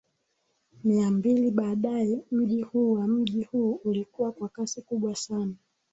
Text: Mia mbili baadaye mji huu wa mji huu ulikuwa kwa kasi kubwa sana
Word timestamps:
Mia 0.83 1.11
mbili 1.11 1.51
baadaye 1.51 2.21
mji 2.31 2.61
huu 2.63 2.93
wa 2.93 3.07
mji 3.07 3.43
huu 3.43 3.79
ulikuwa 3.83 4.31
kwa 4.31 4.49
kasi 4.49 4.81
kubwa 4.81 5.15
sana 5.15 5.53